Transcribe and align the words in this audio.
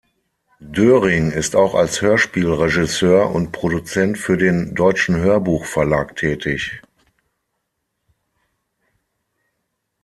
Döring 0.63 1.29
ist 1.31 1.55
auch 1.55 1.75
als 1.75 2.01
Hörspiel-Regisseur 2.01 3.29
und 3.29 3.51
Produzent 3.51 4.17
für 4.17 4.35
den 4.35 4.73
Deutschen 4.73 5.17
Hörbuch 5.17 5.65
Verlag 5.65 6.15
tätig. 6.15 6.81